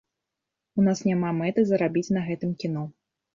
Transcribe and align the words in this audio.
У 0.79 0.85
нас 0.87 1.03
няма 1.09 1.33
мэты 1.41 1.65
зарабіць 1.73 2.13
на 2.17 2.25
гэтым 2.31 2.57
кіно. 2.65 2.83